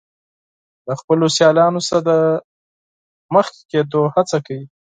د 0.85 0.89
خپلو 0.99 1.25
سیالانو 1.37 1.79
څخه 1.87 2.01
د 2.09 2.11
مخکې 3.33 3.61
کیدو 3.71 4.01
هڅه 4.15 4.37
کوي. 4.45 4.65